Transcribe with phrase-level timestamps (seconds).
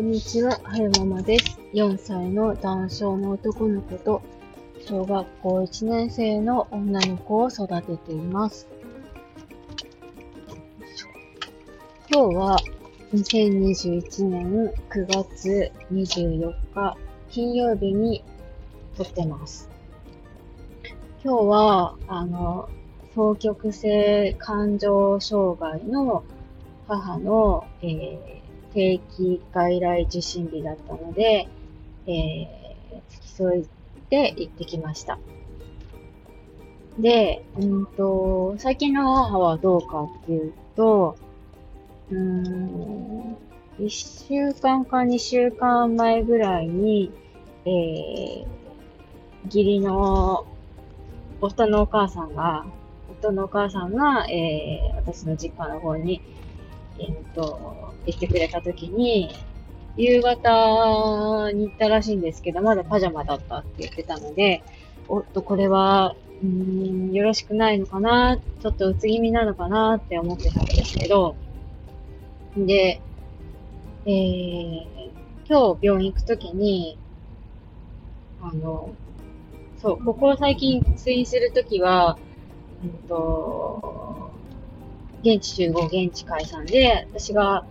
[0.00, 1.60] こんにちは、はるままです。
[1.74, 4.22] 4歳の男性の男の子と、
[4.88, 8.66] 小学校1年生の女の子を育てています。
[12.10, 12.56] 今日は
[13.12, 16.96] 2021年9月24日
[17.28, 18.24] 金曜日に
[18.96, 19.68] 撮ってます。
[21.22, 22.70] 今日は、あの、
[23.14, 26.24] 双極性感情障害の
[26.88, 28.39] 母の、えー
[28.72, 31.48] 定期外来受診日だったので、
[32.06, 32.60] えー
[33.08, 33.68] 付き添い
[34.08, 35.18] で行ってきました。
[36.98, 41.16] で、うんと、最近の母はどうかっていうと、
[42.10, 43.36] うーん、
[43.78, 47.12] 1週間か2週間前ぐらいに、
[47.64, 48.46] えー、
[49.44, 50.46] 義理の
[51.40, 52.66] 夫のお母さんが、
[53.10, 56.20] 夫のお母さんが、えー、私の実家の方に、
[57.00, 59.30] えっ、と、行ってくれた時に、
[59.96, 64.62] 夕方に行ったらしいんですけど、まだパジャマだったって言ってたので、
[65.08, 71.36] おっと、これは、うん、よろしくないのかな、ちょっとうつ気味なのかなって思ってたんですけど、
[72.56, 73.00] で、
[74.06, 74.86] えー、
[75.46, 76.98] 今日病院行くときに、
[78.40, 78.94] あの、
[79.82, 82.18] そう、ここ最近通院するときは、
[82.82, 84.19] うんと、
[85.22, 87.66] 現地集合、現地解散で、私が、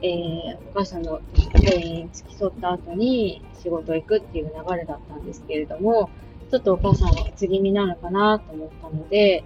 [0.00, 1.20] えー、お母さんの
[1.52, 6.10] 病院に付き添った後に仕事行くっていう流れだったんですけれども、
[6.50, 9.44] ちょっとお母さんはうつ気味なのかなと思ったので、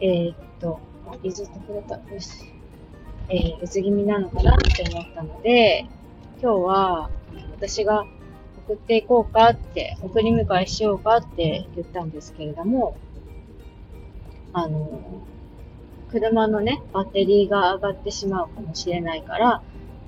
[0.00, 1.96] えーっと、あ譲ってくれた。
[1.96, 2.30] よし。
[3.28, 5.86] えー、うつ気味なのかなって思ったので、
[6.42, 7.10] 今日は、
[7.56, 8.04] 私が
[8.66, 12.96] 送っていこうかって、送り迎えしようかって言ったんですけれども、
[14.52, 15.00] あの、
[16.14, 19.62] 車のね、バッテリーが上がってしまうかもしれないから、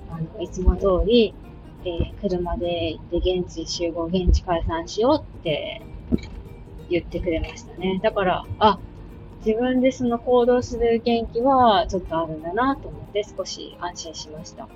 [0.09, 1.35] あの、いつも通り、
[1.83, 5.81] えー車で行って現地集合、現地解散しようって
[6.89, 7.99] 言ってくれましたね。
[8.01, 8.79] だから、あ、
[9.45, 14.69] 自分でその行動する元気はちょっとあるんだなと思って少し安心しました。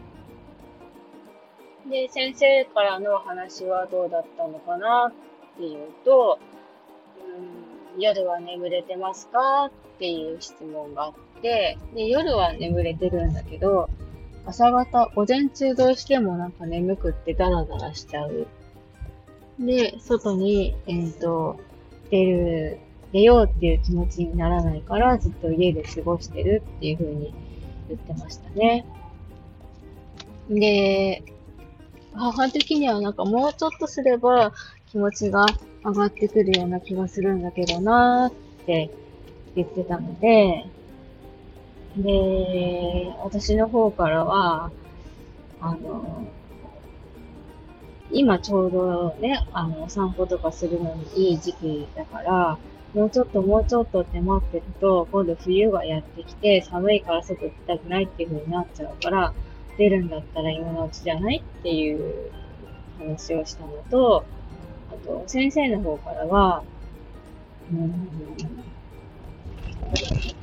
[1.89, 5.11] で、先生からの話はどうだったのかな
[5.55, 6.39] っていうと、
[7.25, 9.65] うん夜は眠れてますか？
[9.65, 13.89] っていう質問があって、で、夜は眠れてるんだけど、
[14.45, 18.47] 朝方、午前中どうしてもなんか眠くってダラダラしちゃう。
[19.59, 21.59] で、外に、えっ、と、
[22.09, 22.79] 出る、
[23.11, 27.33] 出ようっていう気持ちにならないから、ずっと家で過ごしてるっていう風に
[27.89, 28.85] 言ってましたね。
[30.49, 31.23] で、
[32.13, 34.53] 母的にはなんかもうちょっとすれば
[34.91, 35.45] 気持ちが
[35.83, 38.91] 上がってくるような気がするんだけどなーって
[39.55, 40.65] 言ってたので、
[41.97, 44.71] で、私の方からは、
[45.59, 46.25] あの、
[48.11, 52.57] 今ちょうどね、あの、散歩とかするのにいい時期だから、
[52.93, 59.33] もうちょっともうちょっとって待ってると、今度冬がやってきて、寒いから外行きたくないっていう風になっちゃうから、
[59.77, 62.31] 出るんだったら今のうちじゃないっていう
[62.99, 64.25] 話をしたのと、
[64.91, 66.63] あと、先生の方からは、
[67.71, 68.09] うん、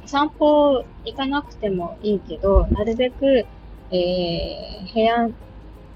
[0.07, 3.47] 散歩行かなくてもいいけど、なるべく、
[3.91, 5.29] えー、部屋、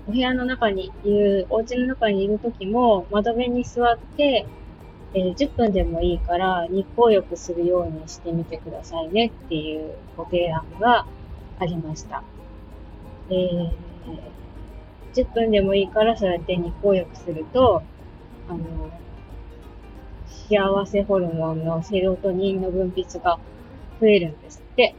[0.09, 4.47] お部屋の中にいる、お家の中にいるときも窓辺に座って、
[5.15, 11.07] えー10分でもいいから日光浴するようにしてみてくださいねっていうご提案が
[11.59, 12.23] ありました。
[13.31, 13.93] えー
[15.15, 17.83] 10分でもいいからそうやって日光浴すると、
[18.49, 18.91] あの、
[20.27, 23.39] 幸せホルモンのセロトニンの分泌が
[24.01, 24.41] 増えるん。
[24.41, 24.95] ですって。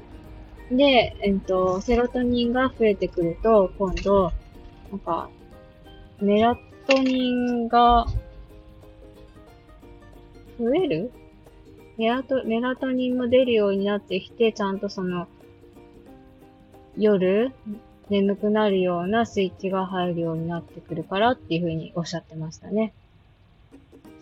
[0.72, 4.32] で、えっと、セロトニンが増えてくると、今度、
[4.92, 5.00] なん。
[5.00, 5.30] か、
[6.22, 6.56] メラ
[6.88, 8.06] トニンが
[10.60, 11.12] 増える
[11.98, 14.80] メラト、メラトニンも出るようになってきて、ちゃん。
[14.80, 15.28] とその、
[16.98, 17.52] 夜、
[18.10, 22.94] 眠くなるようなスイッチが入るようになってくるからっていうふうにおっしゃってましたね。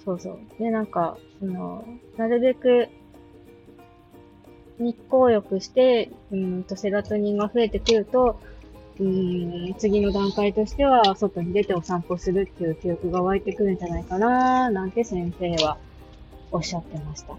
[0.04, 0.40] そうそう。
[0.60, 1.84] で、なんか、その、
[2.18, 2.90] なるべく、
[4.80, 8.40] 日光浴して、うんと、セラトニンが増えてくると、
[9.00, 15.78] うん、次の段階としては、外に出てお散歩するっていう記憶が湧いてくるんじゃないかななんて先生は
[16.52, 17.36] おっしゃってました。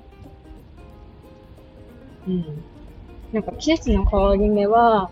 [2.27, 2.63] うん。
[3.33, 5.11] なんか季節の変わり目は、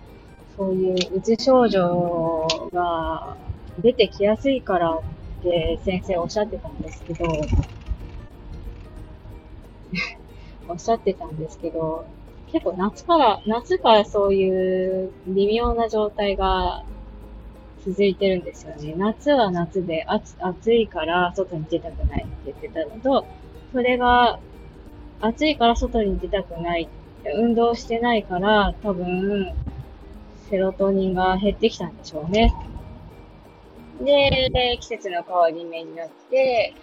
[0.56, 3.37] そういううつ症状が
[3.79, 5.02] 出てきやすいからっ
[5.43, 7.25] て先生おっしゃってたんですけど、
[10.69, 12.05] おっしゃってたんですけど、
[12.52, 16.85] 結構夏から、夏からそういう微妙な状態が
[17.87, 18.94] 続いてるんですよね。
[18.96, 23.26] 夏は夏で暑暑いから外に出たくないって言ってたのと、
[23.73, 24.38] それが
[25.20, 26.88] 暑いから外に出たくない。
[27.37, 29.53] 運動してないから多分
[30.50, 32.52] セロトニンが減ってきたんでしょうね。
[34.05, 36.75] で、季節の変わり目になって、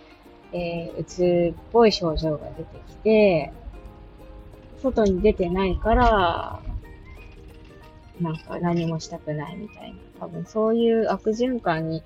[0.54, 3.52] えー、うつっぽい症状が出てきて、
[4.82, 6.60] 外に出てないから、
[8.22, 9.98] なんか何もしたくないみたいな。
[10.20, 12.04] 多分そういう悪循環に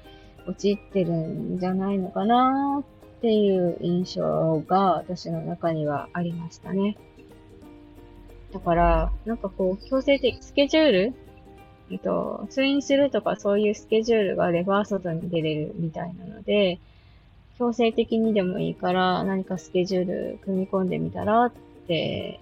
[0.48, 6.98] 陥ってるんじゃないのかなっていう印象が私の中にはありましたね。
[8.52, 11.14] だから、なんかこう、強制的、スケジュール
[11.92, 16.80] えっと、通院するとかそういうスケジュールがあれば外に出れるみたいなので、
[17.58, 21.52] 強制的にでもいいから何かスケジュール組み込んでみたらっ
[21.88, 22.40] て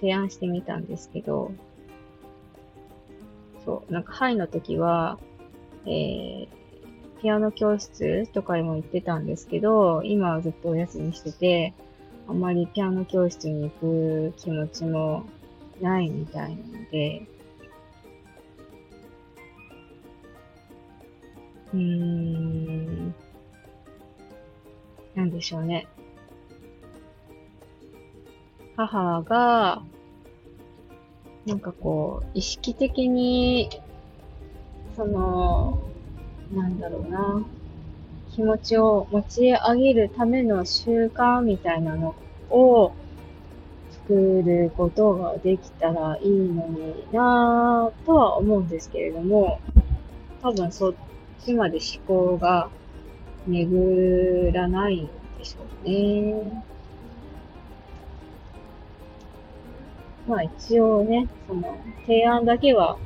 [0.00, 1.52] 提案してみたんですけど、
[3.66, 5.18] そう、なんか、ハイの時は、
[5.86, 6.48] えー、
[7.20, 11.74] ピアノ教室とかにも行ってたんですけど、今はずっとお休みしてて、
[12.28, 15.24] あんまりピアノ教室に行く気持ちも
[15.80, 17.26] ないみたいなので、
[21.72, 23.14] うーん、
[25.14, 25.86] なんでしょうね。
[28.76, 29.82] 母が、
[31.46, 33.70] なんかこう、意識的に、
[34.96, 35.78] その、
[36.52, 37.44] なんだろうな、
[38.32, 42.14] 気持ちを持ち上げるための習慣みたいなの
[42.50, 42.92] を
[44.06, 49.58] 作ることができたらいいのになぁとは思うんですけれども、
[50.42, 50.94] 多分そっ
[51.44, 52.68] ちまで思考が
[53.46, 56.64] 巡らないんでしょうね。
[60.26, 62.98] まあ一応ね、その提案だけは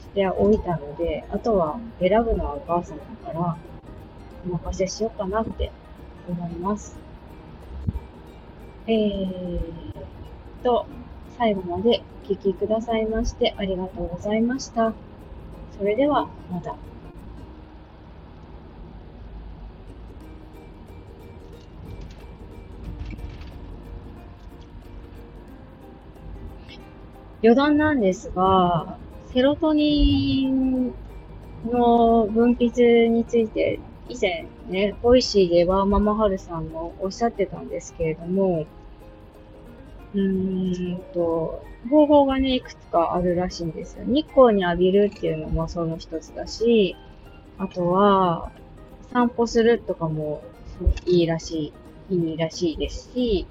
[0.00, 3.56] しておいたので、あとは選ぶのはお母さんだから、
[4.46, 5.70] お任せしようかなって
[6.28, 6.96] 思います。
[8.88, 9.60] えー
[10.62, 10.86] と、
[11.36, 14.92] 最後までお聞きくださいましてありがとうございました。
[15.78, 16.76] それではまた。
[27.42, 28.98] 余談なんですが、
[29.32, 30.94] セロトニン
[31.70, 38.66] の分泌について以前ね、 Voicy でワーママハルさんもおっしゃってたんですけれども、
[40.16, 44.04] うーんと、方法がね、いくつかあるらしいんですよ。
[44.06, 46.96] 日光に浴びるっていうのもその一つだし、
[47.58, 48.50] あとは、
[49.12, 50.42] 散歩するとかも
[51.04, 51.72] いいらし
[52.10, 53.46] い、いいらしいですし、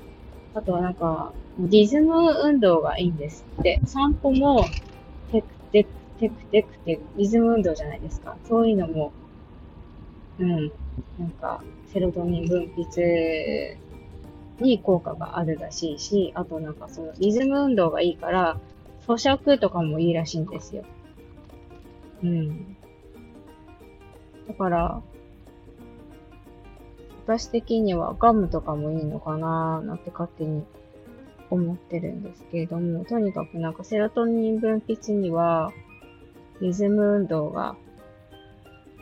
[0.54, 2.14] あとはなんか、リズム
[2.44, 3.82] 運動がいいんですって。
[3.86, 4.72] 散歩も、
[5.32, 5.90] テクテク
[6.20, 8.38] テクテクテク、リズム運動じゃないですか。
[8.48, 9.12] そういうのも、
[10.40, 10.72] うん、
[11.20, 11.64] なんか、
[11.94, 13.85] セロトニン分泌
[14.60, 18.60] に効果があるらしいし、あとなんかそのリズム運動がいいから、
[19.08, 20.84] 咀嚼とかもいいらしいんですよ。
[22.24, 22.78] うん。
[24.48, 25.02] だから、
[27.26, 30.64] 私的にはガムとかもいいのかなーなんて勝手に
[31.50, 35.72] 思ってるんですけれども、とにかくなんかセロトニン分泌には
[36.62, 37.76] リズム運動が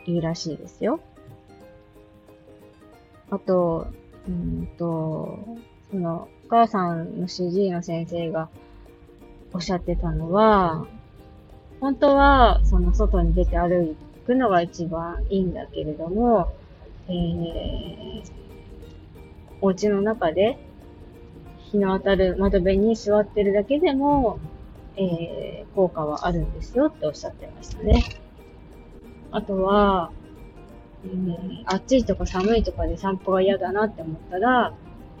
[0.06, 1.00] いいらしいですよ。
[3.30, 3.88] あと、
[4.28, 5.38] うんと、
[5.90, 8.48] その、お母さんの主治医の先生が
[9.52, 10.86] おっしゃってたのは、
[11.80, 16.52] 本当は、その外に出て歩くのが一番いいんだけれども、
[17.08, 18.22] えー、
[19.60, 20.58] お家の中で
[21.70, 24.38] 日の当たる窓辺に座ってるだけでも、
[24.96, 28.04] えー、効果はあるんですよっておっしゃってましたね。
[29.30, 30.10] あとは、
[31.04, 34.74] うん、暑いとか寒いとかで散歩が嫌だなって思ったら、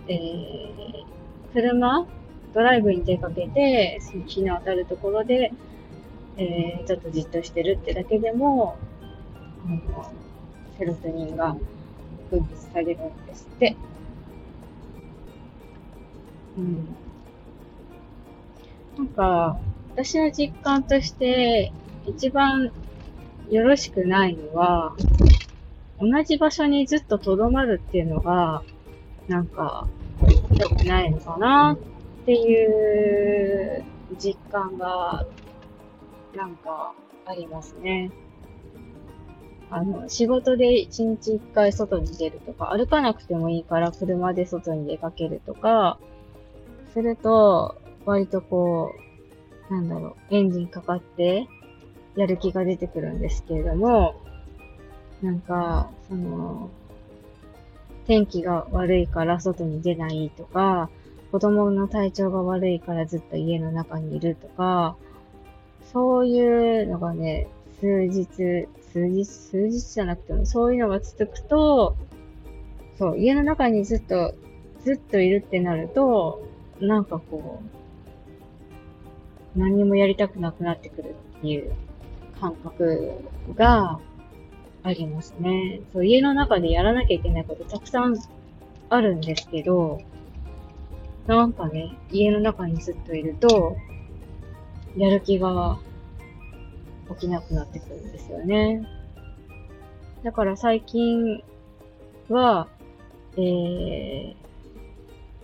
[0.08, 2.06] えー、車、
[2.54, 5.52] ドライブに出かけて、日の当たるところで、
[6.36, 8.76] えー、ちょっとじっとしてるってだけでも、
[9.66, 10.12] あの
[10.78, 11.56] セロトニンが
[12.30, 13.76] 分泌されるんですって。
[16.56, 16.96] うん。
[18.96, 19.58] なんか、
[19.92, 21.72] 私の実感として、
[22.06, 22.72] 一番
[23.50, 24.94] よろしくないのは、
[26.00, 28.62] 同じ場所にずっと留まるっていうのが、
[29.28, 29.86] なんか、
[30.58, 31.76] 良くないのかな
[32.22, 33.84] っていう
[34.18, 35.26] 実感が、
[36.34, 36.94] なんか、
[37.26, 38.10] ありますね。
[39.70, 45.98] あの、仕事で一日一回外に出るとか、歩かなくてもいいから車で外に出かけるとか、
[46.92, 48.92] すると、割とこ
[49.70, 51.48] う、なんだろう、エンジンかかって、
[52.16, 54.14] やる気が出てくるんですけれども、
[55.24, 56.68] なんか、その、
[58.06, 60.90] 天気が悪いから外に出ないとか、
[61.32, 64.96] 子供の体調が悪いからずっと家の中にいるとか、
[65.90, 67.48] そういうのがね、
[67.80, 71.96] 数日、数日、数日じゃなくても、そういうのが続くと、
[72.98, 74.34] そう、家の中にずっと、
[74.84, 76.46] ずっといるってなると、
[76.80, 77.62] なんかこ
[79.56, 81.72] う、何もやりたくなくなってくるっていう
[82.38, 83.14] 感覚
[83.54, 83.98] が
[84.84, 85.80] ありますね。
[85.92, 88.16] そう、家の中でやらなきゃいけないことたくさん
[88.90, 89.98] あるんですけど、
[91.26, 93.76] なんかね、家の中にずっといると、
[94.94, 95.78] やる気が
[97.08, 98.86] 起きなくなってくるんですよね。
[100.22, 101.42] だから最近
[102.28, 102.68] は、
[103.36, 104.34] えー、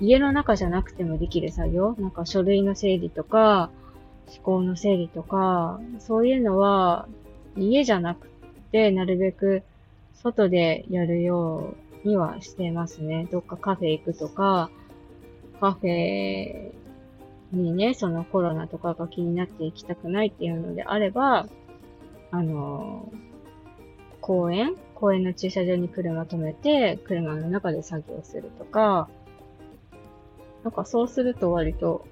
[0.00, 3.70] 家の中じゃなくてもできる作業、なんか書類の整理とか、
[4.28, 7.08] 思考の整理とか、そういうのは
[7.56, 8.28] 家じゃなく
[8.70, 9.62] て、なるべく
[10.14, 11.74] 外でやるよ
[12.04, 13.28] うにはしてますね。
[13.30, 14.70] どっかカフェ行くとか、
[15.60, 16.72] カフェ
[17.52, 21.46] にね、そのコロナとかが気になって行きたくないっていうのであれば、
[22.30, 23.12] あの、
[24.20, 24.76] 公園？
[24.94, 29.08] 公園の駐車場に車止めて、車の中で作業するとか、
[30.62, 32.06] なんかそうすると割と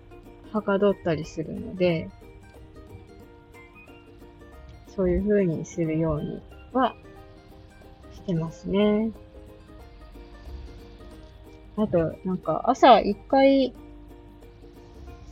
[0.53, 2.09] はかどったりするので、
[4.97, 6.41] そういう風にするように
[6.73, 6.95] は
[8.13, 9.11] してますね。
[11.77, 13.73] あと、なんか朝一回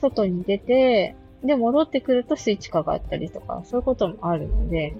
[0.00, 4.97] 外に出て、で、戻ってくるとスイッチかかったりとか、そういうこともあるので、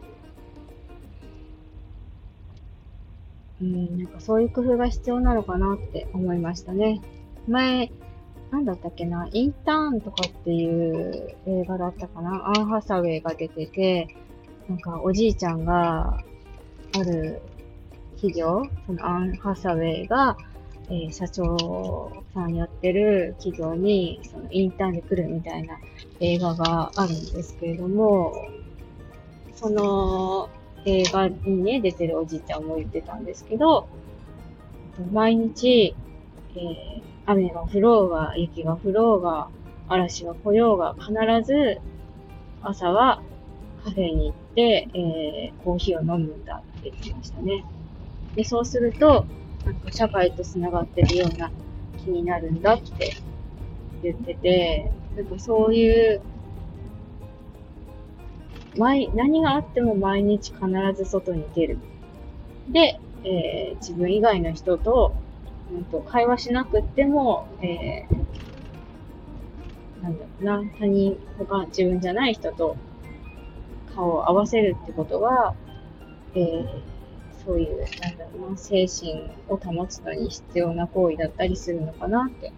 [3.61, 7.01] うん、なんかそういう工夫が必要なのかなって思いましたね。
[7.49, 7.91] 前、
[8.51, 14.17] なんだったっけな、インターンとかっていう映画だったかな、アン・ハサウェイが出てて、
[14.69, 16.23] なんかおじいちゃんが、
[16.95, 17.41] ある
[18.17, 20.37] 企業、そのアン・ハサウェイが、
[20.89, 25.79] えー、社長さんやってる企業に、そのインターンで来るみたいな
[26.21, 28.35] 映画があるんですけれども、
[29.55, 30.49] その
[30.85, 33.89] 映画にね、出てるおじいちゃんも言ってたんですけど、
[35.13, 35.95] 毎日、
[36.55, 39.49] えー、雨が降ろうが、雪が降ろうが、
[39.89, 41.13] 嵐が来ようが、必
[41.45, 41.81] ず
[42.63, 43.23] 朝は
[43.85, 47.65] カフェに行って、えー、コーヒーを飲むんだって言ってましたね。
[48.35, 49.27] で、そうすると、
[49.65, 51.51] なんか社会と繋がってるような
[51.99, 53.17] 気になるんだって
[54.03, 56.21] 言ってて、なんかそういう、
[58.79, 61.79] 毎、何があっても毎日必ず外に出る。
[62.69, 65.13] で、えー、自分以外の人と、
[65.73, 72.77] うんと、会話しなくっても、えー、なんだろうな、他人、他、自分じゃない人と
[73.97, 75.55] 顔を合わせるってことは、
[76.35, 76.67] えー、
[77.45, 82.53] そういう、なんだろうな、精神を保つのに必要な行為だったりするのかなって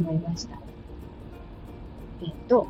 [0.00, 0.58] 思いました。
[2.22, 2.66] えっと、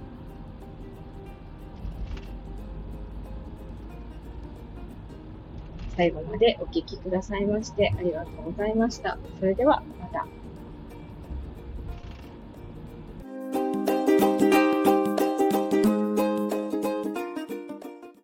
[5.96, 9.18] 最後までお聴きくださいましてありがとうございました。
[9.38, 10.41] それではまた。